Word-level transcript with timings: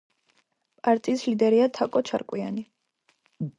პარტიის 0.87 1.27
ლიდერია 1.27 1.69
თაკო 1.79 2.03
ჩარკვიანი. 2.11 2.67